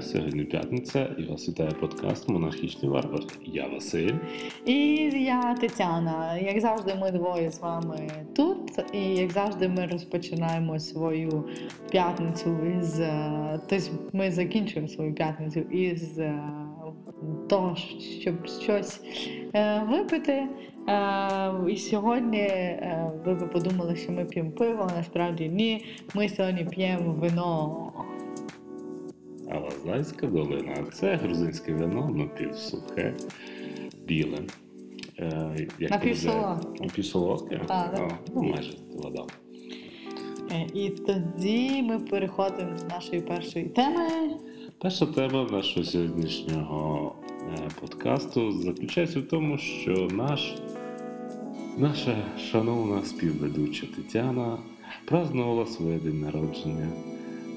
Сьогодні 0.00 0.44
п'ятниця 0.44 1.06
і 1.18 1.22
вас 1.22 1.48
вітає 1.48 1.70
подкаст 1.70 2.28
Монархічний 2.28 2.90
варвар. 2.90 3.20
Я 3.44 3.66
Василь. 3.66 4.12
І 4.64 4.74
я 5.24 5.54
Тетяна. 5.54 6.38
Як 6.38 6.60
завжди, 6.60 6.94
ми 6.94 7.10
двоє 7.10 7.50
з 7.50 7.60
вами 7.60 8.10
тут. 8.36 8.80
І 8.92 8.98
як 8.98 9.30
завжди, 9.30 9.68
ми 9.68 9.86
розпочинаємо 9.86 10.78
свою 10.78 11.44
п'ятницю 11.90 12.56
із 12.78 13.00
тобто 13.68 13.86
ми 14.12 14.30
закінчуємо 14.30 14.88
свою 14.88 15.14
п'ятницю 15.14 15.60
із 15.60 16.18
е, 16.18 16.42
того, 17.48 17.76
щоб 18.20 18.46
щось 18.46 19.00
е, 19.54 19.82
випити. 19.90 20.48
І 21.68 21.76
сьогодні 21.76 22.50
ви 23.24 23.34
би 23.34 23.46
подумали, 23.46 23.96
що 23.96 24.12
ми 24.12 24.24
п'ємо 24.24 24.50
пиво, 24.50 24.90
насправді 24.96 25.48
ні. 25.48 25.84
Ми 26.14 26.28
сьогодні 26.28 26.64
п'ємо 26.64 27.12
вино. 27.12 27.92
Алазайська 29.50 30.26
долина. 30.26 30.74
Це 30.92 31.16
грузинське 31.16 31.72
вино, 31.72 32.10
напівсухе, 32.14 33.14
біле. 34.06 34.38
Е, 35.18 35.68
Напівсолодке. 35.90 36.84
Напівсолодке? 36.84 37.60
Ну, 38.34 38.42
майже 38.42 38.72
вода. 38.94 39.24
Е, 40.52 40.66
і 40.74 40.90
тоді 40.90 41.82
ми 41.82 41.98
переходимо 41.98 42.70
до 42.78 42.94
нашої 42.94 43.22
першої 43.22 43.64
теми. 43.64 44.08
Перша 44.80 45.06
тема 45.06 45.46
нашого 45.50 45.86
сьогоднішнього 45.86 47.14
е, 47.30 47.68
подкасту 47.80 48.52
заключається 48.52 49.20
в 49.20 49.22
тому, 49.22 49.58
що 49.58 50.08
наш, 50.12 50.54
наша 51.78 52.16
шановна 52.50 53.04
співведуча 53.04 53.86
Тетяна 53.96 54.58
празднувала 55.04 55.66
своє 55.66 55.98
день 55.98 56.20
народження 56.20 56.88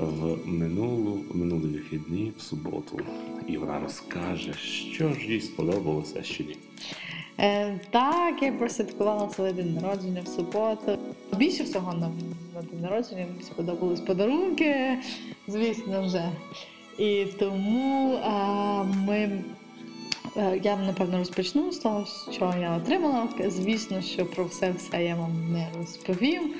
в 0.05 0.47
минулу, 0.47 1.19
минулі 1.33 1.67
вихідні 1.67 2.31
в 2.37 2.41
суботу, 2.41 2.99
і 3.47 3.57
вона 3.57 3.79
розкаже, 3.79 4.53
що 4.53 5.13
ж 5.13 5.27
їй 5.27 5.41
сподобалося, 5.41 6.15
а 6.19 6.23
що 6.23 6.43
ні. 6.43 6.57
Е, 7.39 7.79
Так, 7.89 8.43
я 8.43 8.51
просвяткувала 8.51 9.29
своє 9.29 9.53
день 9.53 9.73
народження 9.73 10.21
в 10.21 10.27
суботу. 10.27 10.97
Більше 11.37 11.63
всього 11.63 11.93
на, 11.93 12.11
на 12.55 12.61
день 12.61 12.81
народження 12.81 13.25
мені 13.25 13.43
сподобались 13.43 13.99
подарунки, 13.99 14.97
звісно 15.47 16.05
вже. 16.05 16.31
І 16.97 17.25
тому 17.39 18.19
а, 18.23 18.83
ми. 18.83 19.43
Е, 20.37 20.59
я 20.63 20.77
напевно 20.77 21.17
розпочну 21.17 21.71
з 21.71 21.77
того, 21.77 22.05
що 22.31 22.53
я 22.61 22.77
отримала. 22.77 23.27
Звісно, 23.47 24.01
що 24.01 24.25
про 24.25 24.45
все 24.45 24.71
все 24.71 25.03
я 25.03 25.15
вам 25.15 25.53
не 25.53 25.67
розповім 25.79 26.53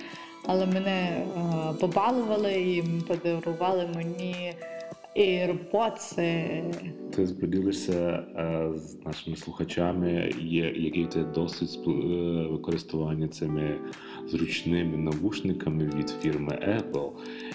але 0.45 0.65
мене 0.65 0.91
е, 0.91 1.25
побалували 1.79 2.53
і 2.53 2.83
подарували 3.07 3.89
мені 3.95 4.53
AirPods. 5.17 6.15
Ти 7.15 7.25
поділишся 7.25 8.23
е, 8.35 8.71
з 8.75 9.05
нашими 9.05 9.35
слухачами, 9.35 10.31
є 10.39 10.73
який 10.75 11.05
ти 11.05 11.23
досвід 11.23 11.69
е, 11.87 11.91
використання 12.51 13.27
цими 13.27 13.79
зручними 14.27 14.97
навушниками 14.97 15.91
від 15.97 16.09
фірми 16.09 16.81
Apple, 16.81 17.11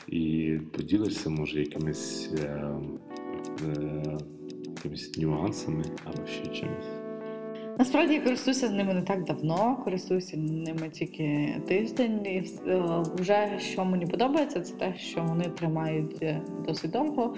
і 0.08 0.52
поділишся, 0.72 1.30
може, 1.30 1.60
якимись, 1.60 2.30
якимись 4.76 5.18
нюансами 5.18 5.84
або 6.04 6.26
ще 6.26 6.46
чимось. 6.46 6.95
Насправді 7.78 8.14
я 8.14 8.20
користуюся 8.20 8.68
з 8.68 8.72
ними 8.72 8.94
не 8.94 9.02
так 9.02 9.24
давно, 9.24 9.76
користуюся 9.84 10.36
ними 10.36 10.88
тільки 10.88 11.56
тиждень. 11.68 12.26
І 12.26 12.68
е, 12.68 12.82
вже 13.14 13.58
що 13.58 13.84
мені 13.84 14.06
подобається, 14.06 14.60
це 14.60 14.74
те, 14.74 14.94
що 14.98 15.22
вони 15.22 15.44
тримають 15.44 16.22
е, 16.22 16.40
досить 16.66 16.90
довго. 16.90 17.34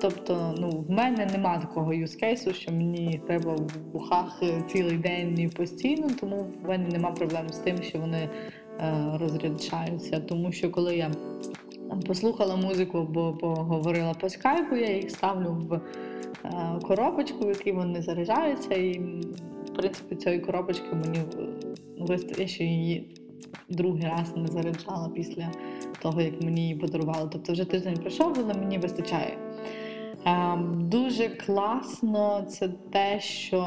Тобто, 0.00 0.54
ну 0.58 0.70
в 0.70 0.90
мене 0.90 1.28
нема 1.32 1.58
такого 1.58 1.94
юзкейсу, 1.94 2.52
що 2.52 2.72
мені 2.72 3.20
треба 3.26 3.54
в 3.54 3.68
вухах 3.92 4.42
цілий 4.72 4.96
день 4.96 5.38
і 5.38 5.48
постійно, 5.48 6.08
тому 6.20 6.46
в 6.62 6.68
мене 6.68 6.88
нема 6.88 7.10
проблем 7.10 7.48
з 7.48 7.58
тим, 7.58 7.82
що 7.82 7.98
вони 7.98 8.18
е, 8.18 8.30
розряджаються. 9.20 10.20
Тому 10.20 10.52
що 10.52 10.70
коли 10.70 10.96
я 10.96 11.10
послухала 12.06 12.56
музику 12.56 12.98
або 12.98 13.32
поговорила 13.32 14.14
по 14.14 14.28
скайпу, 14.28 14.76
я 14.76 14.96
їх 14.96 15.10
ставлю 15.10 15.66
в 15.68 15.74
е, 15.74 15.80
коробочку, 16.82 17.46
в 17.46 17.48
якій 17.48 17.72
вони 17.72 18.02
заряджаються. 18.02 18.74
і 18.74 19.00
принципі, 19.78 20.16
цієї 20.16 20.40
коробочки 20.40 20.86
мені 20.92 21.18
вистачить, 21.98 22.38
я 22.38 22.46
ще 22.46 22.64
її 22.64 23.14
другий 23.68 24.02
раз 24.02 24.36
не 24.36 24.46
заряджала 24.46 25.08
після 25.08 25.52
того, 26.02 26.20
як 26.20 26.42
мені 26.42 26.60
її 26.60 26.74
подарували. 26.74 27.28
Тобто 27.32 27.52
вже 27.52 27.64
тиждень 27.64 27.96
пройшов, 27.96 28.36
але 28.36 28.54
мені 28.54 28.78
вистачає. 28.78 29.38
Ем, 30.28 30.88
дуже 30.88 31.28
класно 31.28 32.46
це 32.48 32.68
те, 32.92 33.20
що 33.20 33.58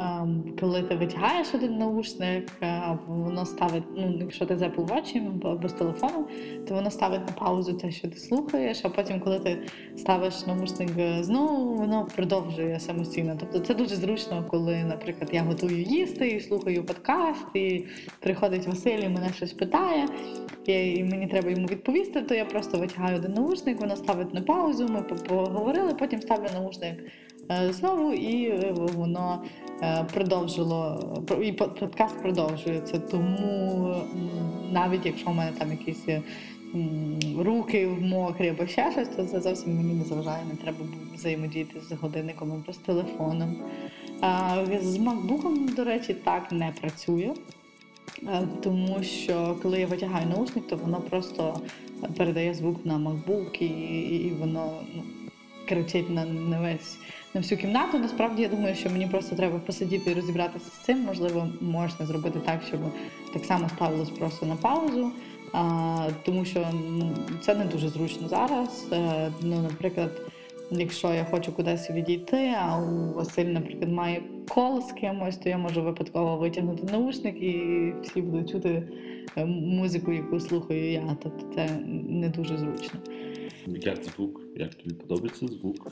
ем, 0.00 0.44
коли 0.60 0.82
ти 0.82 0.94
витягаєш 0.94 1.54
один 1.54 1.78
наушник, 1.78 2.52
е, 2.62 2.98
воно 3.06 3.46
ставить, 3.46 3.84
ну, 3.96 4.14
якщо 4.20 4.46
ти 4.46 4.56
з 4.56 4.62
Apple 4.62 4.86
Watch 4.86 5.48
або 5.48 5.68
з 5.68 5.72
телефону, 5.72 6.26
то 6.68 6.74
воно 6.74 6.90
ставить 6.90 7.26
на 7.26 7.32
паузу 7.32 7.72
те, 7.72 7.90
що 7.90 8.08
ти 8.08 8.16
слухаєш, 8.16 8.80
а 8.84 8.88
потім, 8.88 9.20
коли 9.20 9.38
ти 9.38 9.58
ставиш 9.96 10.46
наушник 10.46 10.90
знову, 11.20 11.74
воно 11.74 12.08
продовжує 12.16 12.80
самостійно. 12.80 13.36
Тобто 13.40 13.58
це 13.58 13.74
дуже 13.74 13.96
зручно, 13.96 14.44
коли, 14.50 14.84
наприклад, 14.84 15.30
я 15.32 15.42
готую 15.42 15.82
їсти 15.82 16.28
і 16.28 16.40
слухаю 16.40 16.84
подкаст, 16.84 17.46
і 17.54 17.84
приходить 18.20 18.66
Василь 18.66 18.98
і 18.98 19.08
мене 19.08 19.32
щось 19.36 19.52
питає, 19.52 20.08
і 20.66 21.04
мені 21.04 21.26
треба 21.26 21.50
йому 21.50 21.66
відповісти, 21.66 22.22
то 22.22 22.34
я 22.34 22.44
просто 22.44 22.78
витягаю 22.78 23.16
один 23.16 23.32
наушник, 23.32 23.80
воно 23.80 23.96
ставить 23.96 24.34
на 24.34 24.40
паузу, 24.42 24.88
ми 24.88 25.02
поговорили 25.02 25.91
говорили, 25.92 25.98
потім 25.98 26.20
ставлю 26.20 26.46
наушник 26.54 27.04
е, 27.50 27.72
знову, 27.72 28.12
і 28.12 28.46
е, 28.46 28.72
воно 28.72 29.42
е, 29.82 30.06
продовжило 30.12 31.22
і 31.42 31.52
подкаст 31.52 32.22
продовжується. 32.22 32.98
Тому 32.98 33.94
навіть 34.72 35.06
якщо 35.06 35.30
в 35.30 35.34
мене 35.34 35.52
там 35.58 35.70
якісь 35.70 36.06
руки 37.38 37.86
в 37.86 38.02
мокрі 38.02 38.48
або 38.48 38.66
ще 38.66 38.92
щось, 38.92 39.08
то 39.08 39.24
це 39.24 39.40
зовсім 39.40 39.76
мені 39.76 39.94
не 39.94 40.04
заважає, 40.04 40.44
не 40.50 40.56
треба 40.56 40.78
взаємодіяти 41.14 41.80
з 41.80 41.92
годинником 41.92 42.52
або 42.52 42.72
з 42.72 42.76
телефоном. 42.76 43.56
З 44.80 44.98
MacBook, 44.98 45.74
до 45.74 45.84
речі, 45.84 46.14
так 46.14 46.52
не 46.52 46.72
працює. 46.80 47.34
Тому 48.62 49.02
що 49.02 49.56
коли 49.62 49.80
я 49.80 49.86
витягаю 49.86 50.26
наушник, 50.28 50.66
то 50.66 50.76
воно 50.76 51.00
просто 51.00 51.60
передає 52.16 52.54
звук 52.54 52.86
на 52.86 52.94
MacBook 52.94 53.62
і, 53.62 53.66
і 54.26 54.30
воно 54.30 54.70
ну, 54.96 55.02
кричить 55.68 56.10
на 56.10 56.24
на 56.24 56.60
весь 56.60 56.98
на 57.34 57.40
всю 57.40 57.58
кімнату. 57.60 57.98
Насправді 57.98 58.42
я 58.42 58.48
думаю, 58.48 58.74
що 58.74 58.90
мені 58.90 59.06
просто 59.06 59.36
треба 59.36 59.58
посидіти 59.58 60.10
і 60.10 60.14
розібратися 60.14 60.70
з 60.70 60.84
цим. 60.84 60.98
Можливо, 60.98 61.48
можна 61.60 62.06
зробити 62.06 62.38
так, 62.46 62.60
щоб 62.68 62.80
так 63.32 63.44
само 63.44 63.68
ставилось 63.68 64.10
просто 64.10 64.46
на 64.46 64.56
паузу. 64.56 65.10
А, 65.52 66.08
Тому 66.24 66.44
що 66.44 66.66
ну, 66.90 67.10
це 67.40 67.54
не 67.54 67.64
дуже 67.64 67.88
зручно 67.88 68.28
зараз. 68.28 68.86
А, 68.90 68.94
е, 68.94 69.32
ну, 69.42 69.62
Наприклад, 69.62 70.10
якщо 70.70 71.14
я 71.14 71.24
хочу 71.24 71.52
кудись 71.52 71.90
відійти, 71.90 72.54
а 72.60 72.78
у 72.78 73.14
Василь, 73.14 73.44
наприклад, 73.44 73.92
має 73.92 74.22
кол 74.48 74.82
з 74.82 74.92
кимось, 74.92 75.36
то 75.36 75.48
я 75.48 75.58
можу 75.58 75.82
випадково 75.82 76.36
витягнути 76.36 76.92
наушник 76.92 77.42
і 77.42 77.94
всі 78.02 78.22
будуть 78.22 78.50
чути 78.50 78.88
е, 79.36 79.44
музику, 79.46 80.12
яку 80.12 80.40
слухаю 80.40 80.92
я. 80.92 81.16
Тобто 81.22 81.54
це 81.54 81.68
не 82.08 82.28
дуже 82.28 82.58
зручно. 82.58 83.00
Як 83.66 84.04
звук? 84.04 84.40
Як 84.56 84.74
тобі 84.74 84.94
подобається 84.94 85.46
звук? 85.46 85.88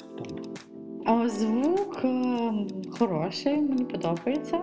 А 1.05 1.29
звук 1.29 2.01
е, 2.05 2.53
хороший, 2.91 3.57
мені 3.57 3.85
подобається. 3.85 4.63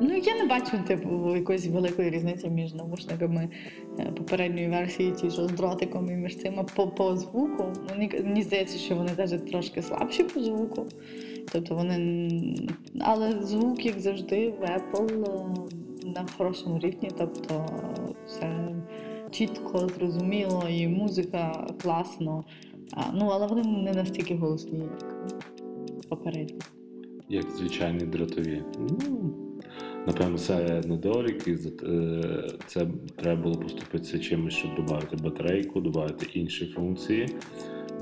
Ну, 0.00 0.16
я 0.16 0.34
не 0.34 0.46
бачу 0.46 0.78
типу, 0.86 1.36
якоїсь 1.36 1.66
великої 1.66 2.10
різниці 2.10 2.48
між 2.48 2.74
наушниками 2.74 3.48
е, 3.98 4.04
попередньої 4.04 4.68
версії, 4.68 5.12
ті, 5.12 5.30
що 5.30 5.48
з 5.48 5.52
дротиком 5.52 6.10
і 6.10 6.12
між 6.12 6.36
цими 6.36 6.64
по, 6.76 6.88
по 6.88 7.16
звуку. 7.16 7.64
Мені, 7.90 8.10
мені 8.24 8.42
здається, 8.42 8.78
що 8.78 8.94
вони 8.96 9.10
навіть 9.18 9.50
трошки 9.50 9.82
слабші 9.82 10.24
по 10.24 10.40
звуку. 10.40 10.86
Тобто 11.52 11.74
вони. 11.74 12.28
Але 13.00 13.42
звук, 13.42 13.86
як 13.86 14.00
завжди, 14.00 14.54
в 14.60 14.64
Apple 14.64 15.24
е, 15.24 16.08
на 16.08 16.26
хорошому 16.36 16.78
рівні. 16.78 17.10
Тобто 17.18 17.66
все 18.26 18.72
чітко, 19.32 19.88
зрозуміло, 19.98 20.64
і 20.70 20.88
музика 20.88 21.66
класно. 21.82 22.44
А, 22.92 23.02
Ну, 23.14 23.26
але 23.26 23.46
вони 23.46 23.62
не 23.62 23.92
настільки 23.92 24.34
голосні, 24.34 24.78
як 24.78 25.14
попередні. 26.08 26.60
Як 27.28 27.50
звичайні 27.50 28.06
дротові. 28.06 28.62
Ну, 28.78 29.34
Напевно, 30.06 30.38
це 30.38 30.82
недолік, 30.86 31.48
і 31.48 31.52
е, 31.82 32.48
це 32.66 32.86
треба 33.16 33.42
було 33.42 33.54
поступитися 33.54 34.18
чимось, 34.18 34.54
щоб 34.54 34.74
додати 34.74 35.16
батарейку, 35.16 35.80
додати 35.80 36.26
інші 36.34 36.66
функції. 36.66 37.28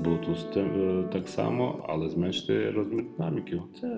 Bluetooth 0.03 0.59
е, 0.59 1.03
так 1.13 1.27
само, 1.27 1.85
але 1.89 2.09
зменшити 2.09 2.71
розмір 2.71 3.05
динаміків. 3.17 3.61
Це 3.81 3.97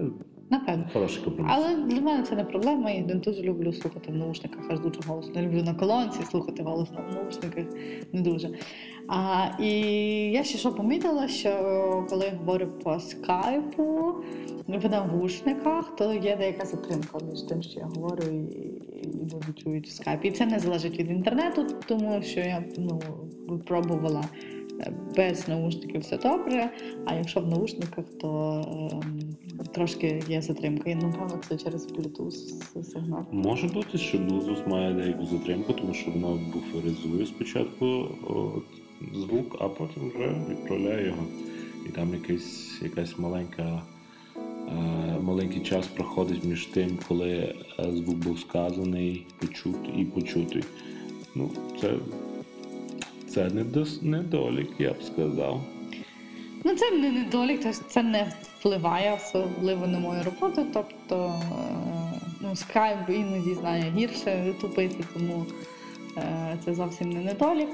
Напевно. 0.49 0.85
Хороший 0.93 1.23
компроміс. 1.23 1.53
Але 1.55 1.75
для 1.75 2.01
мене 2.01 2.23
це 2.23 2.35
не 2.35 2.43
проблема. 2.43 2.91
Я 2.91 3.05
не 3.05 3.15
дуже 3.15 3.41
люблю 3.41 3.73
слухати 3.73 4.11
в 4.11 4.15
наушниках 4.15 4.61
аж 4.69 4.79
дуже 4.79 4.99
голосно. 5.07 5.33
Не 5.35 5.47
люблю 5.47 5.63
на 5.63 5.73
колонці 5.73 6.23
слухати 6.23 6.63
голосно 6.63 7.05
в 7.09 7.15
наушниках 7.15 7.65
не 8.13 8.21
дуже. 8.21 8.49
А, 9.07 9.45
і 9.59 9.69
я 10.31 10.43
ще 10.43 10.57
що 10.57 10.71
помітила, 10.71 11.27
що 11.27 11.49
коли 12.09 12.25
я 12.25 12.31
говорю 12.31 12.67
по 12.83 12.99
скайпу 12.99 14.15
в 14.67 14.89
навушниках, 14.89 15.95
то 15.95 16.13
є 16.13 16.35
деяка 16.35 16.65
затримка 16.65 17.17
між 17.29 17.41
тим, 17.41 17.61
що 17.61 17.79
я 17.79 17.85
говорю 17.85 18.23
і, 18.23 18.83
люди 19.23 19.53
чують 19.63 19.87
в 19.87 19.91
скайпі. 19.91 20.27
І 20.27 20.31
це 20.31 20.45
не 20.45 20.59
залежить 20.59 20.99
від 20.99 21.09
інтернету, 21.09 21.67
тому 21.87 22.21
що 22.21 22.39
я 22.39 22.63
ну, 22.77 22.99
пробувала 23.65 24.23
без 25.15 25.47
наушників 25.47 26.01
все 26.01 26.17
добре. 26.17 26.69
А 27.05 27.15
якщо 27.15 27.39
в 27.39 27.47
наушниках, 27.47 28.05
то 28.21 28.61
ем, 28.91 29.19
трошки 29.73 30.23
є 30.27 30.41
затримка. 30.41 30.89
І 30.89 30.95
напевно 30.95 31.39
це 31.49 31.57
через 31.57 31.91
Bluetooth 31.91 32.83
сигнал. 32.83 33.25
Може 33.31 33.67
бути, 33.67 33.97
що 33.97 34.17
Bluetooth 34.17 34.69
має 34.69 34.93
деяку 34.93 35.25
затримку, 35.25 35.73
тому 35.73 35.93
що 35.93 36.11
воно 36.11 36.39
буферизує 36.53 37.25
спочатку 37.25 38.07
от, 38.27 38.63
звук, 39.15 39.57
а 39.59 39.69
потім 39.69 40.11
вже 40.15 40.35
відправляє 40.49 41.05
його. 41.05 41.23
І 41.85 41.89
там 41.89 42.13
якийсь, 42.13 42.81
якась 42.81 43.19
маленька, 43.19 43.81
е, 44.35 45.19
маленький 45.21 45.61
час 45.61 45.87
проходить 45.87 46.43
між 46.43 46.65
тим, 46.65 46.99
коли 47.07 47.29
е, 47.31 47.55
звук 47.91 48.15
був 48.15 48.39
сказаний, 48.39 49.25
почут 49.39 49.75
і 49.97 50.05
почутий. 50.05 50.63
Ну, 51.35 51.49
це, 51.81 51.93
це 53.33 53.49
недолік, 54.01 54.69
я 54.79 54.91
б 54.91 55.03
сказав. 55.03 55.61
Ну, 56.63 56.75
це 56.75 56.91
не 56.91 57.11
недолік, 57.11 57.59
тобто 57.63 57.79
це 57.87 58.03
не 58.03 58.27
впливає 58.41 59.13
особливо 59.13 59.87
на 59.87 59.99
мою 59.99 60.23
роботу. 60.23 60.65
Тобто 60.73 61.33
е, 61.51 62.19
ну, 62.41 62.55
скайп 62.55 63.09
іноді 63.09 63.53
знає 63.53 63.93
гірше 63.97 64.53
тупити, 64.61 65.03
тому 65.13 65.45
е, 66.17 66.57
це 66.65 66.73
зовсім 66.73 67.09
не 67.09 67.19
недолік. 67.19 67.69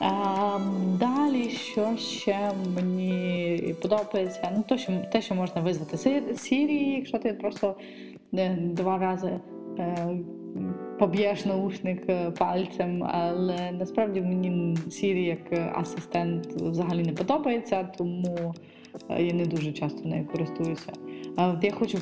А, 0.00 0.58
далі, 1.00 1.50
що 1.50 1.96
ще 1.96 2.52
мені 2.74 3.74
подобається, 3.82 4.52
ну 4.56 4.64
то, 4.68 4.78
що, 4.78 4.92
те, 5.12 5.22
що 5.22 5.34
можна 5.34 5.60
визвати 5.60 5.96
Siri, 6.32 6.96
якщо 6.96 7.18
ти 7.18 7.32
просто 7.32 7.76
е, 8.34 8.58
два 8.60 8.98
рази 8.98 9.40
поб'єш 10.98 11.44
наушник 11.44 12.02
е, 12.08 12.30
пальцем, 12.30 13.04
але 13.04 13.72
насправді 13.72 14.20
мені 14.20 14.50
Siri 14.88 15.24
як 15.24 15.52
е, 15.52 15.72
асистент 15.74 16.46
взагалі 16.46 17.02
не 17.02 17.12
подобається, 17.12 17.88
тому 17.98 18.54
е, 19.10 19.22
я 19.22 19.32
не 19.32 19.46
дуже 19.46 19.72
часто 19.72 20.08
нею 20.08 20.26
користуюся. 20.26 20.92
Я 21.62 21.72
хочу 21.72 21.98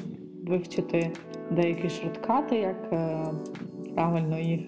вивчити 0.47 1.11
деякі 1.51 1.89
shortcut 1.89 2.43
и, 2.43 2.57
як 2.57 2.91
правильно 3.95 4.39
їх 4.39 4.61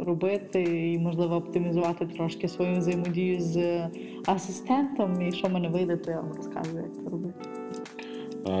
робити, 0.00 0.62
і 0.92 0.98
можливо 0.98 1.36
оптимізувати 1.36 2.06
трошки 2.06 2.48
свою 2.48 2.78
взаємодію 2.78 3.40
з 3.40 3.80
асистентом. 4.26 5.22
І 5.22 5.32
що 5.32 5.45
в 5.45 5.48
мене 5.48 5.68
вийде, 5.68 5.96
то 5.96 6.10
я 6.10 6.20
вам 6.20 6.32
розкажу, 6.36 6.76
як 6.76 7.04
це 7.04 7.10
робити. 7.10 7.40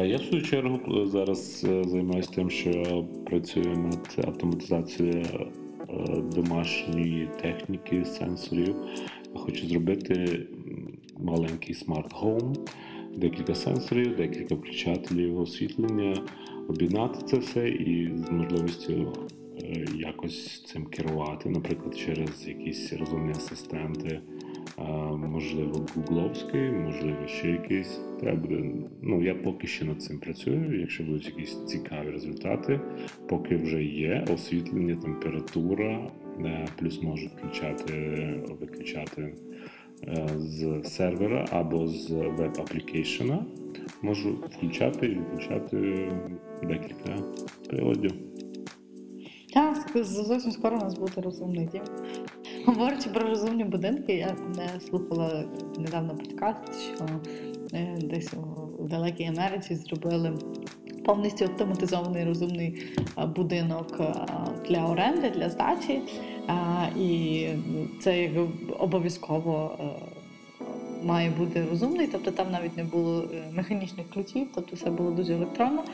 Я 0.04 0.16
в 0.16 0.20
свою 0.20 0.42
чергу 0.42 1.06
зараз 1.06 1.66
займаюся 1.84 2.30
тим, 2.34 2.50
що 2.50 3.04
працюю 3.26 3.78
над 3.78 4.26
автоматизацією 4.26 5.24
е, 5.24 6.22
домашньої 6.34 7.30
техніки, 7.42 8.04
сенсорів. 8.04 8.74
Хочу 9.34 9.66
зробити 9.66 10.46
маленький 11.18 11.74
smart 11.74 12.13
home, 12.13 12.52
декілька 13.16 13.54
сенсорів, 13.54 14.16
декілька 14.16 14.54
включателів 14.54 15.38
освітлення, 15.38 16.16
об'єднати 16.68 17.26
це 17.26 17.36
все 17.36 17.68
і 17.68 18.12
з 18.28 18.30
можливістю 18.30 19.12
е, 19.62 19.86
якось 19.94 20.64
цим 20.64 20.86
керувати, 20.86 21.50
наприклад, 21.50 21.98
через 21.98 22.48
якісь 22.48 22.92
розумні 22.92 23.30
асистенти. 23.30 24.20
Можливо, 25.16 25.86
гугловський, 25.94 26.70
можливо, 26.70 27.26
ще 27.26 27.48
якийсь. 27.48 28.00
Треба 28.20 28.40
буде. 28.40 28.64
Ну, 29.02 29.22
я 29.22 29.34
поки 29.34 29.66
що 29.66 29.84
над 29.84 30.02
цим 30.02 30.18
працюю. 30.18 30.80
Якщо 30.80 31.04
будуть 31.04 31.26
якісь 31.26 31.64
цікаві 31.66 32.10
результати, 32.10 32.80
поки 33.28 33.56
вже 33.56 33.84
є 33.84 34.24
освітлення, 34.34 34.96
температура, 34.96 36.10
е, 36.40 36.66
плюс 36.78 37.02
можу 37.02 37.26
включати, 37.26 37.94
виключати 38.60 39.34
е, 40.08 40.28
з 40.36 40.82
сервера 40.84 41.46
або 41.50 41.86
з 41.86 42.10
веб-аплікейшена. 42.10 43.46
Можу 44.02 44.32
включати 44.32 45.06
і 45.06 45.14
виключати 45.14 46.08
декілька 46.62 47.22
приладів. 47.68 48.12
Так, 49.54 50.04
зовсім 50.04 50.52
скоро 50.52 50.76
у 50.76 50.80
нас 50.80 50.98
буде 50.98 51.20
розумний 51.20 51.68
дім. 51.72 51.82
Говорячи 52.66 53.10
про 53.10 53.28
розумні 53.28 53.64
будинки, 53.64 54.12
я 54.12 54.36
не 54.56 54.80
слухала 54.80 55.44
недавно 55.78 56.16
подкаст, 56.16 56.80
що 56.94 57.04
е, 57.72 57.98
десь 58.02 58.32
у 58.78 58.84
далекій 58.84 59.24
Америці 59.24 59.74
зробили 59.74 60.38
повністю 61.04 61.44
автоматизований 61.44 62.24
розумний 62.24 62.82
е, 63.18 63.26
будинок 63.26 64.00
е, 64.00 64.14
для 64.68 64.86
оренди, 64.86 65.30
для 65.30 65.50
здачі. 65.50 66.02
І 67.00 67.48
це 68.00 68.30
обов'язково. 68.78 69.78
Має 71.02 71.30
бути 71.30 71.64
розумний, 71.70 72.06
тобто 72.12 72.30
там 72.30 72.50
навіть 72.50 72.76
не 72.76 72.84
було 72.84 73.28
механічних 73.52 74.10
ключів, 74.10 74.48
тобто 74.54 74.76
все 74.76 74.90
було 74.90 75.10
дуже 75.10 75.34
електронно. 75.34 75.84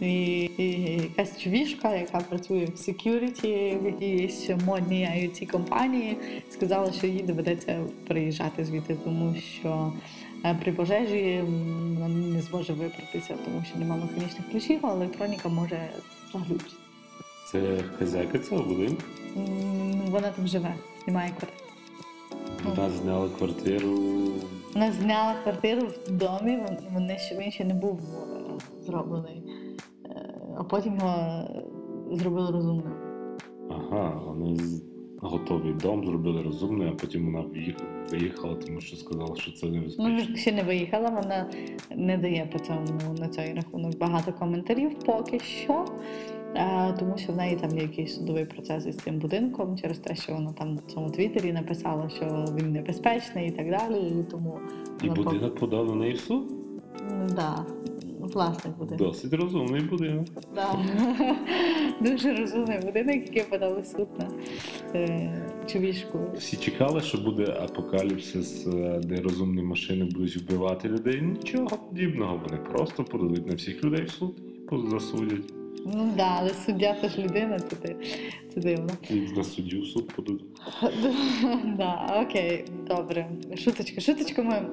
І, 0.00 0.40
і 0.58 1.02
якась 1.02 1.38
чувішка, 1.40 1.96
яка 1.96 2.18
працює 2.18 2.64
в 2.64 2.78
security 2.78 3.82
в 3.82 3.86
якійсь 3.86 4.50
модній 4.66 5.04
IoT 5.06 5.46
компанії, 5.46 6.16
сказала, 6.50 6.92
що 6.92 7.06
їй 7.06 7.22
доведеться 7.22 7.84
приїжджати 8.06 8.64
звідти, 8.64 8.96
тому 9.04 9.34
що 9.34 9.92
е, 10.44 10.58
при 10.62 10.72
пожежі 10.72 11.42
вона 11.42 12.08
не 12.08 12.42
зможе 12.42 12.72
вибратися, 12.72 13.34
тому 13.44 13.64
що 13.70 13.78
немає 13.78 14.02
механічних 14.02 14.50
ключів, 14.50 14.78
а 14.82 14.92
електроніка 14.92 15.48
може 15.48 15.90
заглючити. 16.32 16.72
Це 17.52 17.78
хазяйка 17.98 18.38
цього 18.38 18.62
будинку. 18.62 19.02
Вона 20.10 20.30
там 20.30 20.46
живе, 20.46 20.74
знімає 21.04 21.30
квартиру. 21.30 21.68
Вона 22.64 22.90
зняла 22.90 23.28
квартиру. 23.28 23.98
Вона 24.74 24.92
зняла 24.92 25.34
квартиру 25.42 25.86
в 26.06 26.10
домі, 26.10 26.58
він 27.38 27.52
ще 27.52 27.64
не 27.64 27.74
був 27.74 28.00
е, 28.00 28.84
зроблений, 28.86 29.42
а 30.58 30.64
потім 30.64 30.94
його 30.94 31.42
зробили 32.12 32.50
розумним. 32.50 32.92
Ага, 33.70 34.22
вони 34.26 34.56
готовий 35.20 35.72
дом 35.72 36.04
зробили 36.06 36.42
розумний, 36.42 36.88
а 36.88 36.92
потім 36.92 37.26
вона 37.32 37.44
виїхала, 38.12 38.54
тому 38.54 38.80
що 38.80 38.96
сказала, 38.96 39.36
що 39.36 39.52
це 39.52 39.66
Ну, 39.66 39.72
небезпечно. 39.72 40.36
ще 40.36 40.52
не 40.52 40.62
виїхала, 40.62 41.08
вона 41.08 41.50
не 41.96 42.18
дає 42.18 42.50
по 42.52 42.58
цьому 42.58 42.84
на 43.18 43.28
цей 43.28 43.54
рахунок 43.54 43.98
багато 43.98 44.32
коментарів 44.32 44.98
поки 44.98 45.38
що. 45.40 45.84
Тому 46.98 47.16
що 47.18 47.32
в 47.32 47.36
неї 47.36 47.56
там 47.56 47.70
є 47.76 47.82
якийсь 47.82 48.14
судовий 48.16 48.44
процес 48.44 48.86
із 48.86 48.96
цим 48.96 49.18
будинком 49.18 49.78
через 49.78 49.98
те, 49.98 50.14
що 50.14 50.32
вона 50.34 50.52
там 50.52 50.76
в 50.76 50.92
цьому 50.92 51.10
твіттері 51.10 51.52
написала, 51.52 52.08
що 52.08 52.44
він 52.56 52.72
небезпечний 52.72 53.48
і 53.48 53.50
так 53.50 53.70
далі. 53.70 54.00
І 54.20 54.24
тому 54.30 54.58
І 55.02 55.08
вона 55.08 55.22
будинок 55.22 55.58
подав 55.58 55.86
на 55.86 55.94
неї 55.94 56.12
в 56.14 56.20
суд. 56.20 56.52
Да, 57.36 57.66
власник 58.38 58.76
будинку. 58.76 59.04
Досить 59.04 59.32
розумний 59.32 59.80
будинок. 59.80 60.26
Да. 60.54 60.78
Дуже 62.00 62.34
розумний 62.34 62.78
будинок, 62.78 63.14
який 63.14 63.42
подали 63.42 63.84
суд 63.84 64.08
на 64.18 64.28
е, 64.94 65.42
чувішку. 65.66 66.18
Всі 66.34 66.56
чекали, 66.56 67.00
що 67.00 67.18
буде 67.18 67.56
апокаліпсис, 67.60 68.66
е, 68.66 69.00
де 69.04 69.20
розумні 69.20 69.62
машини 69.62 70.04
будуть 70.04 70.36
вбивати 70.36 70.88
людей. 70.88 71.22
Нічого 71.22 71.66
подібного. 71.66 72.40
Вони 72.46 72.62
просто 72.62 73.04
подадуть 73.04 73.46
на 73.46 73.54
всіх 73.54 73.84
людей 73.84 74.02
в 74.02 74.10
суд 74.10 74.34
і 74.72 74.90
засудять. 74.90 75.52
Ну 75.94 76.12
да, 76.16 76.36
але 76.38 76.50
суддя 76.66 76.94
теж 76.94 77.18
людина, 77.18 77.58
це, 77.58 77.94
це 78.54 78.60
дивно. 78.60 78.90
І 79.10 79.14
на 79.14 79.44
суддю 79.44 79.84
суд 79.84 80.12
подадуть. 80.16 80.44
Да, 81.76 82.24
окей, 82.26 82.64
добре. 82.88 83.26
Шуточка. 83.56 84.00
Шуточка 84.00 84.42
ми 84.42 84.54
е, 84.54 84.66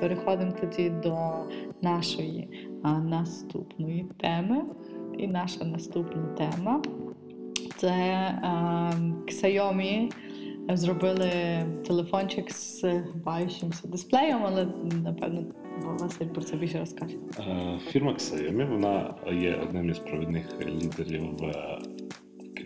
переходимо 0.00 0.52
тоді 0.60 0.90
до 0.90 1.16
нашої 1.82 2.48
наступної 3.04 4.06
теми. 4.20 4.62
І 5.18 5.26
наша 5.26 5.64
наступна 5.64 6.22
тема 6.22 6.82
це 7.76 7.88
е, 7.88 8.46
Xiaomi 9.26 10.12
зробили 10.72 11.30
телефончик 11.86 12.50
з 12.50 12.84
баючимся 13.24 13.88
дисплеєм, 13.88 14.40
але 14.44 14.66
напевно 15.04 15.44
Василь 16.00 16.26
про 16.26 16.42
це 16.42 16.56
більше 16.56 16.78
розкаже. 16.78 17.16
Е, 17.38 17.78
Фірма 17.90 18.12
Xiaomi, 18.12 18.70
вона 18.70 19.14
є 19.32 19.60
одним 19.62 19.90
із 19.90 19.98
провідних 19.98 20.46
лідерів 20.66 21.24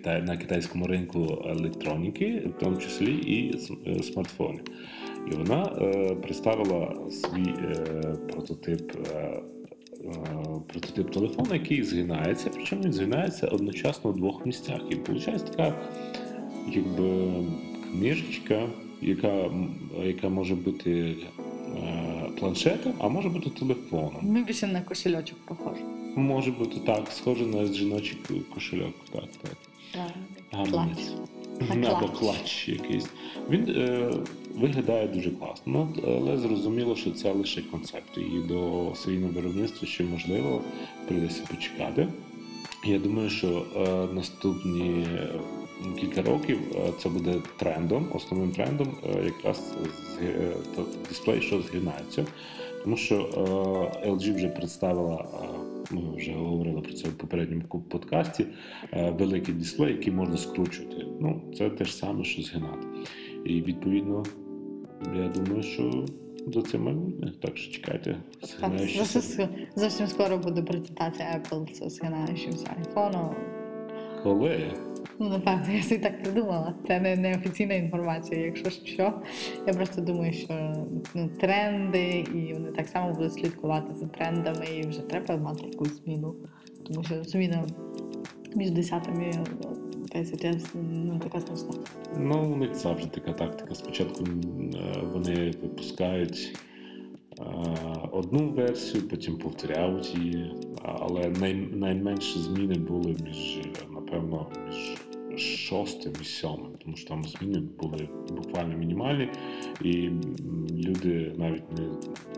Китай, 0.05 0.23
на 0.23 0.37
китайському 0.37 0.87
ринку 0.87 1.43
електроніки, 1.47 2.43
в 2.57 2.61
тому 2.61 2.77
числі 2.77 3.15
і 3.15 3.59
е. 3.91 4.61
І 5.33 5.35
вона 5.35 5.63
е, 5.81 6.15
представила 6.15 6.95
свій 7.11 7.51
е, 7.51 7.75
прототип 8.33 8.93
е, 9.15 9.41
прототип 10.69 11.11
телефону, 11.11 11.55
який 11.55 11.83
згинається, 11.83 12.51
причому 12.55 12.83
він 12.83 12.93
згинається 12.93 13.47
одночасно 13.47 14.11
в 14.11 14.17
двох 14.17 14.47
місцях. 14.47 14.81
І 14.91 14.95
виходить 14.95 15.45
така 15.45 15.75
якби 16.69 17.33
книжечка, 17.93 18.69
яка, 19.03 19.51
яка 20.03 20.29
може 20.29 20.55
бути 20.55 21.17
е, 21.77 22.31
планшетом, 22.39 22.93
а 22.99 23.09
може 23.09 23.29
бути 23.29 23.51
телефоном. 23.51 24.19
Ми 24.23 24.45
більше 24.45 24.67
на 24.67 24.83
кошельочок 24.83 25.39
похожі. 25.45 25.83
Може 26.17 26.51
бути 26.51 26.77
так, 26.87 27.09
схоже 27.11 27.47
на 27.47 27.67
жіночий 27.67 28.19
кошельок. 28.55 28.95
Так, 29.13 29.29
так. 29.43 29.57
Клач. 30.71 30.89
Або 31.71 32.09
клач. 32.09 32.69
якийсь. 32.69 33.07
Він 33.51 33.69
е, 33.69 34.11
виглядає 34.55 35.09
дуже 35.09 35.31
класно, 35.31 35.63
ну, 35.67 35.89
але 36.07 36.39
зрозуміло, 36.39 36.97
що 36.97 37.11
це 37.11 37.33
лише 37.33 37.63
концепт. 37.63 38.19
І 38.19 38.49
до 38.49 38.93
серійного 38.97 39.33
виробництва 39.33 39.89
ще 39.89 40.05
можливо 40.05 40.63
прийдеться 41.09 41.43
почекати. 41.51 42.09
Я 42.87 42.99
думаю, 42.99 43.31
що 43.31 43.65
е, 43.77 44.15
наступні 44.15 45.07
кілька 46.01 46.23
років 46.23 46.59
е, 46.75 46.91
це 46.99 47.09
буде 47.09 47.35
трендом, 47.57 48.07
основним 48.15 48.51
трендом 48.51 48.89
е, 49.17 49.25
якраз 49.25 49.57
з- 49.59 50.23
е, 50.23 50.53
дисплей, 51.09 51.41
що 51.43 51.63
згинається. 51.63 52.27
Тому 52.85 52.97
що 52.97 53.15
е, 54.05 54.09
LG 54.11 54.35
вже 54.35 54.49
представила, 54.49 55.29
е, 55.43 55.95
ми 55.95 56.17
вже 56.17 56.33
говорили 56.33 56.81
про 56.81 56.93
це 56.93 57.09
в 57.09 57.19
попередньому 57.19 57.63
подкасті, 57.63 58.47
е, 58.93 59.11
великий 59.11 59.55
дисплей, 59.55 59.93
який 59.93 60.13
можна 60.13 60.37
скручувати. 60.37 61.07
Ну, 61.21 61.43
це 61.59 61.71
те 61.71 61.85
ж 61.85 61.97
саме, 61.97 62.25
що 62.25 62.43
згинати. 62.43 62.87
І 63.45 63.63
відповідно, 63.63 64.25
я 65.17 65.29
думаю, 65.29 65.63
що 65.63 66.07
за 66.47 66.63
це 66.63 66.79
майбутнє. 66.79 67.33
Так 67.41 67.57
що 67.57 67.73
чекайте, 67.73 68.17
Так, 68.61 68.73
зовсім, 69.77 70.07
скоро 70.07 70.39
буде 70.39 70.63
презентація 70.63 71.43
Apple 71.43 71.89
з 71.89 71.95
згинаючимся 71.95 72.77
айфоном. 72.79 73.35
Коли? 74.25 74.73
Ну, 75.19 75.29
напевно, 75.29 75.75
я 75.75 75.83
собі 75.83 76.01
так 76.01 76.23
придумала. 76.23 76.75
Це 76.87 77.01
не, 77.01 77.17
не 77.17 77.37
офіційна 77.37 77.75
інформація, 77.75 78.41
якщо 78.41 78.71
що. 78.71 79.13
Я 79.67 79.73
просто 79.73 80.01
думаю, 80.01 80.33
що 80.33 80.73
ну, 81.15 81.29
тренди, 81.41 82.25
і 82.35 82.53
вони 82.53 82.71
так 82.71 82.89
само 82.89 83.13
будуть 83.13 83.33
слідкувати 83.35 83.95
за 83.95 84.07
трендами, 84.07 84.67
і 84.77 84.87
вже 84.87 85.01
треба 85.01 85.37
мати 85.37 85.67
якусь 85.67 86.05
зміну. 86.05 86.35
Тому 86.87 87.05
що 87.05 87.25
зміна 87.25 87.67
між 88.55 88.71
10 88.71 89.09
ну, 90.75 91.21
така 91.23 91.41
страшна. 91.41 91.75
Ну, 92.19 92.53
у 92.53 92.57
них 92.57 92.75
завжди 92.75 93.11
така 93.11 93.33
тактика. 93.33 93.75
Спочатку 93.75 94.25
е, 94.25 95.03
вони 95.13 95.55
випускають 95.63 96.59
е, 97.39 97.45
одну 98.13 98.49
версію, 98.49 99.09
потім 99.09 99.37
повторяють 99.37 100.15
її. 100.17 100.55
Але 100.83 101.29
най, 101.29 101.55
найменші 101.55 102.39
зміни 102.39 102.75
були 102.75 103.17
між, 103.27 103.59
е, 103.59 103.94
напевно, 104.15 104.47
між 105.31 105.43
шостим 105.43 106.13
і 106.21 106.25
сьомим, 106.25 106.73
тому 106.85 106.97
що 106.97 107.09
там 107.09 107.25
зміни 107.25 107.63
були 107.79 108.09
буквально 108.29 108.77
мінімальні, 108.77 109.29
і 109.83 110.11
люди 110.71 111.33
навіть 111.39 111.73
не 111.79 111.89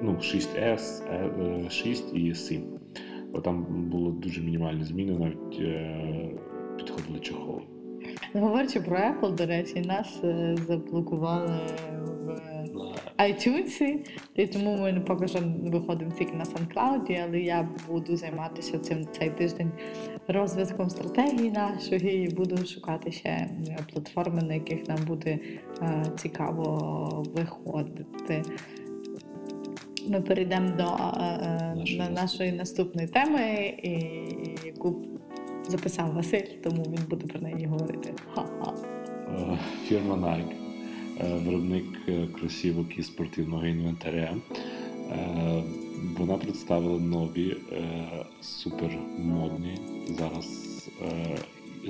ну, 0.02 0.12
6S, 0.12 1.02
е, 1.10 1.30
е, 1.66 1.70
6 1.70 2.14
і 2.14 2.34
7. 2.34 2.64
Бо 3.32 3.40
там 3.40 3.64
були 3.90 4.12
дуже 4.12 4.40
мінімальні 4.40 4.84
зміни, 4.84 5.18
навіть 5.18 5.60
е, 5.60 6.30
підходили 6.76 7.20
чохоли. 7.20 7.62
Говорячи 8.34 8.80
про 8.80 8.96
Apple, 8.96 9.34
до 9.34 9.46
речі, 9.46 9.80
нас 9.80 10.20
е, 10.24 10.56
заблокували 10.66 11.60
в 12.22 12.75
iTunes, 13.18 13.96
і 14.34 14.46
тому 14.46 14.76
ми 14.76 15.00
поки 15.06 15.28
що 15.28 15.38
виходимо 15.62 16.12
тільки 16.18 16.32
на 16.32 16.44
SoundCloud, 16.44 17.24
але 17.28 17.40
я 17.40 17.68
буду 17.88 18.16
займатися 18.16 18.78
цим 18.78 19.06
цей 19.18 19.30
тиждень 19.30 19.72
розвитком 20.28 20.90
стратегії 20.90 21.50
нашої 21.50 22.24
і 22.24 22.34
буду 22.34 22.66
шукати 22.66 23.12
ще 23.12 23.28
е, 23.28 23.50
платформи, 23.92 24.42
на 24.42 24.54
яких 24.54 24.88
нам 24.88 24.98
буде 25.06 25.38
е, 25.82 26.04
цікаво 26.16 27.24
виходити. 27.34 28.42
Ми 30.08 30.20
перейдемо 30.20 30.68
до 30.76 30.84
е, 30.84 31.22
е, 31.22 31.74
Нашої 31.76 32.10
нашої 32.14 32.52
наступної 32.52 33.08
теми, 33.08 33.74
і, 33.82 33.90
яку 34.66 35.02
записав 35.68 36.12
Василь, 36.12 36.46
тому 36.64 36.82
він 36.82 37.00
буде 37.10 37.26
про 37.26 37.40
неї 37.40 37.66
говорити. 37.66 38.14
Ха-ха. 38.34 38.74
Е, 39.38 39.58
Фірма 39.86 40.14
Nike, 40.14 40.65
виробник 41.20 41.84
е, 42.08 42.26
кросівок 42.26 42.98
і 42.98 43.02
спортивного 43.02 43.66
інвентаря. 43.66 44.34
Е, 45.10 45.62
Вона 46.18 46.34
представила 46.38 47.00
нові 47.00 47.56
е, 47.72 48.04
супермодні 48.40 49.78
зараз 50.18 50.46
е, 51.02 51.38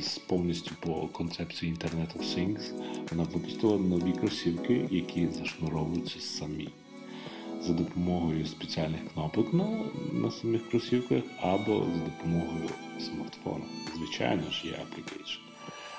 з 0.00 0.18
повністю 0.18 0.70
по 0.80 0.94
концепції 0.94 1.72
Internet 1.72 2.16
of 2.16 2.36
Things. 2.36 2.72
Вона 3.10 3.22
випустила 3.22 3.78
нові 3.78 4.12
кросівки, 4.12 4.88
які 4.90 5.28
зашнуровуються 5.28 6.20
самі 6.20 6.68
за 7.62 7.72
допомогою 7.72 8.46
спеціальних 8.46 9.00
кнопок 9.14 9.54
на, 9.54 9.80
на 10.12 10.30
самих 10.30 10.70
кросівках 10.70 11.22
або 11.40 11.86
за 11.94 12.04
допомогою 12.04 12.68
смартфона. 13.00 13.64
Звичайно 13.96 14.50
ж, 14.50 14.66
є 14.66 14.72
application. 14.72 15.45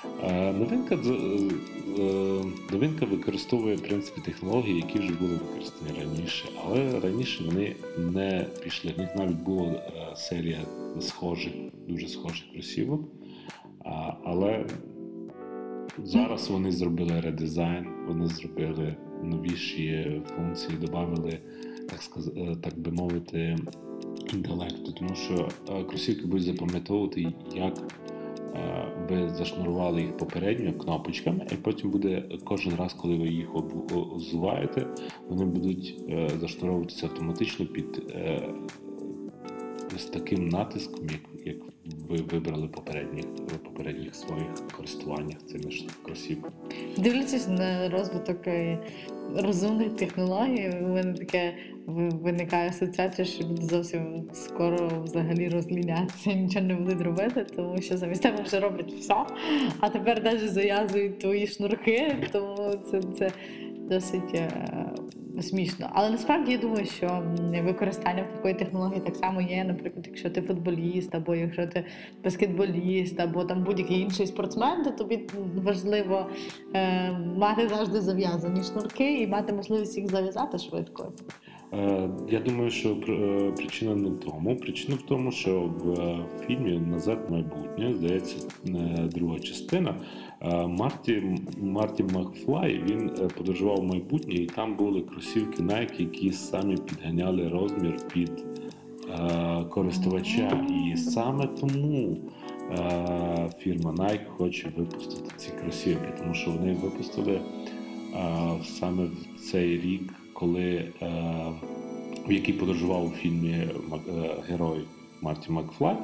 Е, 0.04 0.52
Новинка, 0.52 0.94
е, 0.94 2.44
новинка 2.72 3.06
використовує 3.06 3.76
в 3.76 3.82
принципі 3.82 4.20
технології, 4.20 4.76
які 4.76 4.98
вже 4.98 5.14
були 5.14 5.32
використані 5.32 5.90
раніше, 6.00 6.48
але 6.64 7.00
раніше 7.00 7.44
вони 7.44 7.76
не 7.98 8.46
пішли. 8.64 8.92
В 8.96 8.98
них 9.00 9.08
навіть 9.16 9.36
була 9.36 9.66
е, 9.66 10.16
серія 10.16 10.58
схожих, 11.00 11.52
дуже 11.88 12.08
схожих 12.08 12.52
кросівок. 12.52 13.00
Але 14.24 14.66
зараз 16.04 16.50
вони 16.50 16.72
зробили 16.72 17.20
редизайн, 17.20 17.86
вони 18.08 18.26
зробили 18.26 18.96
новіші 19.22 20.22
функції, 20.36 20.78
додали, 20.80 21.38
так, 21.90 22.02
сказ... 22.02 22.30
так 22.62 22.78
би 22.78 22.92
мовити, 22.92 23.56
інтелекту, 24.32 24.92
тому 24.92 25.14
що 25.14 25.48
кросівки 25.88 26.26
будуть 26.26 26.44
запам'ятовувати, 26.44 27.32
як 27.56 27.74
ви 29.10 29.30
зашнурували 29.30 30.02
їх 30.02 30.16
попередньо 30.16 30.72
кнопочками, 30.72 31.46
і 31.52 31.54
потім 31.54 31.90
буде 31.90 32.24
кожен 32.44 32.74
раз, 32.74 32.92
коли 32.92 33.16
ви 33.16 33.28
їх 33.28 33.54
обу- 33.54 33.94
о- 33.94 34.16
взуваєте, 34.16 34.86
вони 35.28 35.44
будуть 35.44 35.94
е, 36.08 36.28
зашнуровуватися 36.40 37.06
автоматично 37.06 37.66
під 37.66 38.02
е, 38.10 38.42
з 39.98 40.04
таким 40.04 40.48
натиском, 40.48 41.06
як, 41.12 41.46
як 41.46 41.56
ви 42.08 42.16
вибрали 42.16 42.68
попередніх, 42.68 43.24
попередніх 43.64 44.14
своїх 44.14 44.46
користуваннях 44.76 45.38
цими 45.46 45.70
ж 45.70 45.84
кросівками. 46.02 46.54
Дивлячись 46.98 47.48
на 47.48 47.88
розвиток 47.88 48.46
е, 48.46 48.78
розумних 49.36 49.96
технологій, 49.96 50.72
у 50.82 50.88
мене 50.88 51.12
таке 51.14 51.54
виникає 51.88 52.68
асоціація, 52.68 53.24
що 53.24 53.44
люди 53.44 53.62
зовсім 53.62 54.30
скоро 54.32 54.90
взагалі 55.04 55.48
розліняться, 55.48 56.32
нічого 56.32 56.66
не 56.66 56.74
будуть 56.74 57.00
робити, 57.00 57.46
тому 57.56 57.82
що 57.82 57.96
замість 57.96 58.22
тебе 58.22 58.42
вже 58.42 58.60
роблять 58.60 58.92
все, 58.92 59.14
а 59.80 59.88
тепер 59.88 60.24
навіть 60.24 60.52
зав'язують 60.52 61.18
твої 61.18 61.46
шнурки, 61.46 62.16
тому 62.32 62.74
це, 62.90 63.00
це 63.02 63.30
досить 63.88 64.34
е, 64.34 64.50
смішно. 65.42 65.90
Але 65.92 66.10
насправді 66.10 66.52
я 66.52 66.58
думаю, 66.58 66.86
що 66.86 67.22
використання 67.64 68.24
такої 68.36 68.54
технології 68.54 69.00
так 69.00 69.16
само 69.16 69.40
є, 69.40 69.64
наприклад, 69.64 70.06
якщо 70.06 70.30
ти 70.30 70.42
футболіст, 70.42 71.14
або 71.14 71.34
якщо 71.34 71.66
ти 71.66 71.84
баскетболіст, 72.24 73.20
або 73.20 73.44
там 73.44 73.64
будь-який 73.64 74.00
інший 74.00 74.26
спортсмен, 74.26 74.82
то 74.84 74.90
тобі 74.90 75.28
важливо 75.54 76.26
е, 76.74 77.12
мати 77.36 77.68
завжди 77.68 78.00
зав'язані 78.00 78.62
шнурки 78.62 79.14
і 79.20 79.26
мати 79.26 79.52
можливість 79.52 79.98
їх 79.98 80.10
зав'язати 80.10 80.58
швидко. 80.58 81.12
Е, 81.72 82.08
Я 82.28 82.40
думаю, 82.40 82.70
що 82.70 82.88
е, 83.08 83.52
причина 83.56 83.94
не 83.94 84.08
в 84.08 84.20
тому. 84.20 84.56
Причина 84.56 84.96
в 84.96 85.02
тому, 85.02 85.32
що 85.32 85.60
в 85.60 86.00
е, 86.00 86.26
фільмі 86.46 86.78
Назад 86.78 87.18
майбутнє, 87.30 87.92
здається, 87.92 88.36
друга 89.14 89.38
частина. 89.38 89.94
Марті, 90.66 91.22
Марті 91.62 92.04
Макфлай 92.14 92.82
він 92.88 93.10
подорожував 93.36 93.84
майбутнє, 93.84 94.34
і 94.34 94.46
там 94.46 94.76
були 94.76 95.00
кросівки 95.00 95.62
Nike, 95.62 96.00
які 96.00 96.32
самі 96.32 96.76
підганяли 96.76 97.48
розмір 97.48 97.96
під 98.12 98.44
користувача. 99.70 100.66
І 100.86 100.96
саме 100.96 101.46
тому 101.46 102.16
фірма 103.58 103.92
Nike 103.92 104.26
хоче 104.28 104.72
випустити 104.76 105.30
ці 105.36 105.50
кросівки, 105.62 106.08
тому 106.18 106.34
що 106.34 106.50
вони 106.50 106.72
випустили 106.72 107.40
саме 108.64 109.04
в 109.04 109.40
цей 109.50 109.80
рік, 109.80 110.14
коли 110.42 110.92
е, 111.02 111.06
в 112.28 112.32
який 112.32 112.54
подорожував 112.54 113.04
у 113.06 113.10
фільмі 113.10 113.68
Мак- 113.90 114.24
е, 114.24 114.36
герой 114.48 114.80
Марті 115.20 115.52
Макфлай. 115.52 115.96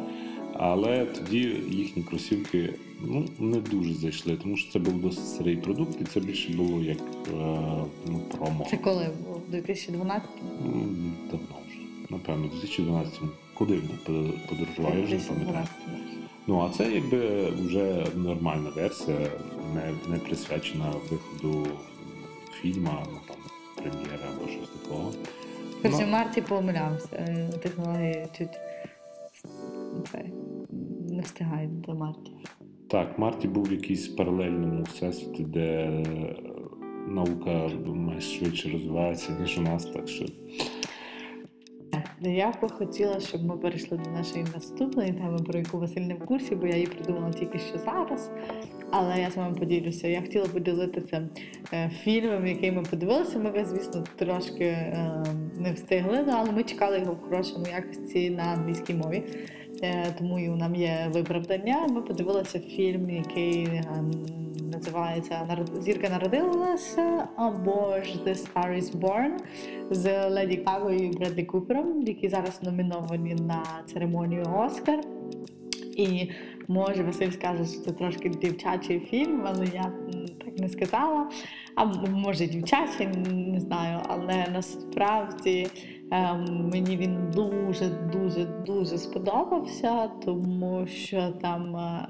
Але 0.56 1.04
тоді 1.06 1.38
їхні 1.70 2.02
кросівки 2.02 2.74
ну, 3.02 3.24
не 3.38 3.60
дуже 3.60 3.94
зайшли, 3.94 4.36
тому 4.36 4.56
що 4.56 4.72
це 4.72 4.78
був 4.78 4.94
досить 5.02 5.26
старий 5.26 5.56
продукт, 5.56 6.00
і 6.00 6.04
це 6.04 6.20
більше 6.20 6.52
було 6.52 6.82
як 6.82 6.98
е, 6.98 7.32
ну, 8.06 8.20
промо. 8.36 8.66
Це 8.70 8.76
коли 8.76 9.08
було? 9.24 9.40
в 9.48 9.50
2012 9.50 10.28
М, 10.66 11.12
Давно 11.30 11.46
вже. 11.68 11.78
Напевно, 12.10 12.46
в 12.46 12.50
2012 12.50 13.20
Куди 13.54 13.74
вони 13.74 13.88
под- 14.06 14.46
подорожували, 14.48 14.96
я 15.00 15.04
вже 15.04 15.14
не 15.16 15.20
пам'ятаю. 15.22 15.66
Ну, 16.46 16.60
а 16.60 16.68
це 16.76 16.92
якби 16.92 17.50
вже 17.50 18.06
нормальна 18.16 18.70
версія, 18.76 19.18
не, 19.74 19.92
не 20.12 20.16
присвячена 20.18 20.92
виходу 21.10 21.66
фільму, 22.62 22.90
ну 23.12 23.18
там 23.28 23.36
прем'єра 23.90 24.24
або 24.36 24.48
щось 24.50 24.68
такого. 24.68 25.12
Короче, 25.82 26.04
Ну, 26.06 26.12
Марті 26.12 26.40
помилявся. 26.40 27.08
Е, 27.12 27.48
Технології 27.62 28.26
чуть 28.38 28.58
це, 30.12 30.24
не 31.10 31.22
встигають 31.22 31.80
до 31.80 31.94
Марті. 31.94 32.32
Так, 32.90 33.18
Марті 33.18 33.48
був 33.48 33.64
в 33.64 33.72
якійсь 33.72 34.08
паралельному 34.08 34.82
всесвіті, 34.82 35.44
де 35.44 35.60
е, 35.60 36.04
наука 37.08 37.70
думаю, 37.84 38.20
швидше 38.20 38.70
розвивається, 38.70 39.32
ніж 39.40 39.58
у 39.58 39.60
нас, 39.62 39.84
так 39.84 40.08
що 40.08 40.24
Я 42.20 42.52
би 42.62 42.68
хотіла, 42.68 43.20
щоб 43.20 43.44
ми 43.44 43.56
перейшли 43.56 43.98
до 43.98 44.10
нашої 44.10 44.44
наступної 44.54 45.12
теми, 45.12 45.38
про 45.38 45.58
яку 45.58 45.78
Василь 45.78 46.00
не 46.00 46.14
в 46.14 46.18
курсі, 46.26 46.54
бо 46.54 46.66
я 46.66 46.74
її 46.74 46.86
придумала 46.86 47.32
тільки 47.32 47.58
що 47.58 47.78
зараз. 47.78 48.30
Але 48.96 49.20
я 49.20 49.30
з 49.30 49.36
вами 49.36 49.54
поділюся. 49.54 50.08
Я 50.08 50.20
хотіла 50.20 50.46
поділитися 50.46 51.28
е, 51.72 51.90
фільмом, 52.02 52.46
який 52.46 52.72
ми 52.72 52.82
подивилися. 52.82 53.38
Ми, 53.38 53.64
звісно, 53.64 54.04
трошки 54.16 54.64
е, 54.64 55.24
не 55.58 55.72
встигли, 55.72 56.24
ну, 56.26 56.32
але 56.36 56.52
ми 56.52 56.62
чекали 56.62 56.98
його 56.98 57.12
в 57.12 57.28
хорошому 57.28 57.66
якості 57.66 58.30
на 58.30 58.42
англійській 58.42 58.94
мові. 58.94 59.22
Е, 59.82 60.14
тому 60.18 60.38
і 60.38 60.48
нам 60.48 60.74
є 60.74 61.10
виправдання. 61.12 61.86
Ми 61.90 62.02
подивилися 62.02 62.60
фільм, 62.60 63.10
який 63.10 63.68
називається 64.72 65.46
«Народ- 65.48 65.82
Зірка 65.82 66.08
народилася 66.08 67.28
або 67.36 68.00
ж 68.02 68.18
The 68.26 68.34
Star 68.34 68.80
is 68.80 68.98
Born 69.00 69.32
з 69.90 70.30
Леді 70.30 70.62
Гагою 70.66 70.98
і 70.98 71.08
Бредлі 71.08 71.44
Купером, 71.44 72.02
які 72.02 72.28
зараз 72.28 72.62
номіновані 72.62 73.34
на 73.34 73.62
церемонію 73.86 74.44
Оскар. 74.58 75.00
І 75.96 76.30
може 76.68 77.02
Василь 77.02 77.30
скаже, 77.30 77.64
що 77.64 77.80
це 77.80 77.92
трошки 77.92 78.28
дівчачий 78.28 79.00
фільм, 79.00 79.42
але 79.46 79.66
я 79.74 79.92
так 80.44 80.58
не 80.58 80.68
сказала. 80.68 81.30
А 81.74 81.84
може 82.08 82.46
дівчачий, 82.46 83.06
не 83.32 83.60
знаю. 83.60 84.00
Але 84.08 84.46
насправді 84.52 85.66
ем, 86.10 86.68
мені 86.72 86.96
він 86.96 87.30
дуже, 87.34 87.88
дуже, 88.12 88.44
дуже 88.44 88.98
сподобався, 88.98 90.08
тому 90.24 90.86
що 90.86 91.32
там 91.42 91.76
е, 91.76 92.08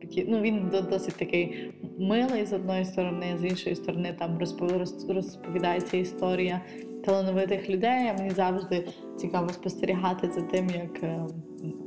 такі, 0.00 0.26
ну, 0.28 0.40
він 0.40 0.70
досить 0.90 1.16
такий 1.16 1.72
милий 1.98 2.46
з 2.46 2.52
одної 2.52 2.84
сторони, 2.84 3.38
з 3.40 3.44
іншої 3.44 3.76
сторони 3.76 4.16
там 4.18 4.38
розпо- 4.38 5.14
розповідається 5.14 5.96
історія 5.96 6.60
талановитих 7.04 7.70
людей. 7.70 8.08
А 8.08 8.18
мені 8.18 8.30
завжди 8.30 8.88
цікаво 9.16 9.48
спостерігати 9.48 10.30
за 10.30 10.40
тим, 10.40 10.70
як, 10.70 11.02
е, 11.02 11.26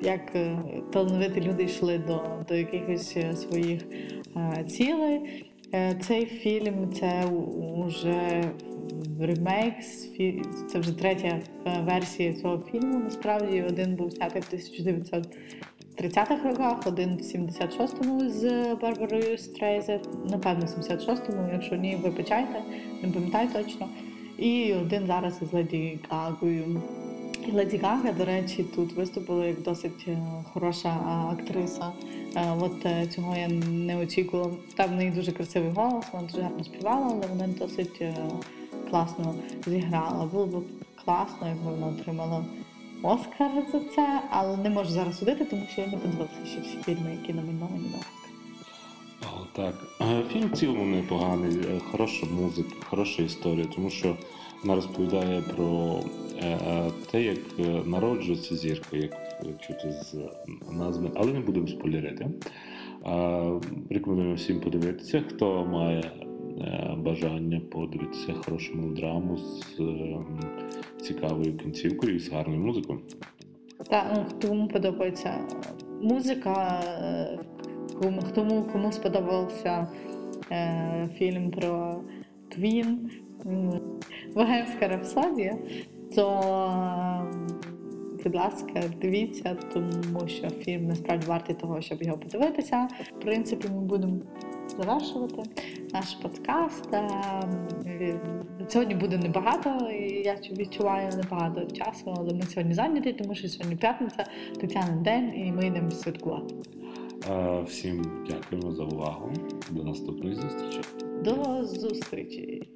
як 0.02 0.36
е, 0.36 0.58
талановиті 0.94 1.42
люди 1.42 1.64
йшли 1.64 1.98
до, 1.98 2.22
до 2.50 2.56
якихось 2.56 3.18
е, 3.18 3.36
своїх 3.36 3.82
е, 4.36 4.64
цілей. 4.64 5.46
Цей 6.02 6.26
фільм 6.26 6.94
це 6.94 7.24
вже 7.86 8.44
ремейк, 9.20 9.74
це 10.72 10.80
вже 10.80 11.00
третя 11.00 11.40
версія 11.86 12.34
цього 12.34 12.64
фільму. 12.72 13.00
Насправді 13.00 13.62
один 13.70 13.96
був 13.96 14.12
знятий 14.12 14.42
в 14.42 14.46
1930-х 14.54 16.50
роках, 16.50 16.88
один 16.88 17.18
в 17.18 17.22
76-му 17.22 18.30
з 18.30 18.76
Барбарою 18.82 19.38
Стрейзе, 19.38 20.00
напевно, 20.30 20.66
в 20.66 20.70
76-му, 20.70 21.50
якщо 21.54 21.76
ні, 21.76 21.96
вибачайте, 22.04 22.62
не 23.04 23.12
пам'ятаю 23.12 23.50
точно. 23.54 23.90
І 24.38 24.74
один 24.74 25.08
зараз 25.08 25.40
із 25.42 25.54
Леді 25.54 26.00
Гагою. 26.10 26.82
І 27.52 27.56
Леді 27.56 27.78
Гага, 27.78 28.12
до 28.12 28.26
речі, 28.26 28.64
тут 28.64 28.94
виступила 28.94 29.46
як 29.46 29.62
досить 29.62 30.06
е, 30.08 30.18
хороша 30.54 30.90
актриса. 31.32 31.92
Е, 32.36 32.58
От 32.60 32.86
е, 32.86 33.08
цього 33.08 33.36
я 33.36 33.48
не 33.72 33.98
очікувала. 33.98 34.52
Там 34.76 34.90
в 34.90 34.96
неї 34.96 35.12
дуже 35.12 35.32
красивий 35.32 35.72
голос, 35.72 36.06
вона 36.14 36.28
дуже 36.28 36.42
гарно 36.42 36.64
співала, 36.64 37.08
але 37.12 37.28
вона 37.28 37.48
досить 37.48 38.02
е, 38.02 38.16
класно 38.90 39.36
зіграла. 39.68 40.26
Було 40.26 40.46
б 40.46 40.64
класно, 41.06 41.48
якби 41.48 41.72
вона 41.72 41.88
отримала 41.88 42.46
Оскар 43.04 43.52
за 43.72 43.80
це, 43.80 44.22
але 44.30 44.58
не 44.58 44.70
можу 44.70 44.90
зараз 44.90 45.18
судити, 45.18 45.46
тому 45.46 45.64
що 45.72 45.82
я 45.82 45.88
не 45.88 45.98
подивилася 45.98 46.46
ще 46.46 46.62
всі 46.62 46.78
фільми, 46.86 47.18
які 47.22 47.34
номіновані 47.34 47.90
на 47.92 47.98
Оскар. 47.98 48.22
О, 49.22 49.46
так. 49.54 49.76
Е, 50.02 50.24
Фільм 50.34 50.50
в 50.50 50.58
цілому 50.58 50.86
непоганий, 50.86 51.58
е, 51.58 51.80
хороша 51.92 52.26
музика, 52.26 52.76
хороша 52.90 53.24
історія, 53.24 53.66
тому 53.76 53.90
що 53.90 54.16
вона 54.64 54.76
розповідає 54.76 55.42
про 55.42 55.66
е, 55.66 56.31
е, 56.31 56.31
те, 57.12 57.24
як 57.24 57.38
е, 57.60 57.82
народжується 57.86 58.56
зірка, 58.56 58.98
як 58.98 59.14
е, 59.14 59.46
чути 59.68 59.92
з 59.92 60.16
назви, 60.72 61.12
але 61.16 61.34
не 61.34 61.40
будемо 61.40 61.68
спойлерити. 61.68 62.26
Е, 62.26 62.32
Рекомендуємо 63.90 64.36
всім 64.36 64.60
подивитися, 64.60 65.24
хто 65.30 65.66
має 65.66 66.00
е, 66.62 66.96
бажання 66.98 67.60
подивитися 67.72 68.34
хорошу 68.34 68.76
мелодраму 68.76 69.38
з 69.38 69.80
е, 69.80 70.18
цікавою 71.02 71.58
кінцівкою 71.58 72.16
і 72.16 72.20
з 72.20 72.30
гарною 72.30 72.60
музикою. 72.60 73.00
Та 73.90 74.14
ну, 74.16 74.50
кому 74.50 74.68
подобається 74.68 75.38
музика, 76.02 76.82
е, 76.84 77.40
кому, 78.36 78.64
кому, 78.72 78.92
сподобався 78.92 79.88
е, 80.52 81.10
фільм 81.18 81.52
про 81.52 82.02
Твін, 82.50 83.12
м, 83.46 83.80
Богемська 84.36 84.88
рапсодія, 84.88 85.58
то, 86.16 86.28
е, 86.30 88.22
будь 88.24 88.36
ласка, 88.36 88.84
дивіться, 89.02 89.58
тому 89.74 90.28
що 90.28 90.50
фільм 90.50 90.88
насправді 90.88 91.28
вартий 91.28 91.56
того, 91.56 91.82
щоб 91.82 92.04
його 92.04 92.18
подивитися. 92.18 92.88
В 93.18 93.22
принципі, 93.22 93.68
ми 93.76 93.82
будемо 93.82 94.18
завершувати 94.78 95.44
наш 95.94 96.14
подкаст. 96.14 96.94
Е, 96.94 97.08
е, 97.86 98.20
Сьогодні 98.68 98.96
буде 98.96 99.18
небагато, 99.18 99.92
я 100.24 100.36
відчуваю 100.52 101.10
небагато 101.18 101.66
часу, 101.66 102.16
але 102.18 102.34
ми 102.34 102.42
сьогодні 102.42 102.74
зайняті, 102.74 103.14
тому 103.14 103.36
що 103.36 103.48
сьогодні 103.48 103.76
п'ятниця, 103.76 104.26
Тетянин 104.62 105.04
день, 105.04 105.34
і 105.36 105.52
ми 105.52 105.68
йдемо 105.68 105.92
святкувати. 105.92 106.56
Е, 107.30 107.62
Всім 107.68 108.02
дякуємо 108.30 108.72
за 108.72 108.84
увагу. 108.84 109.32
До 109.70 109.84
наступної 109.84 110.36
зустрічі. 110.36 110.82
До 111.24 111.66
зустрічі! 111.66 112.68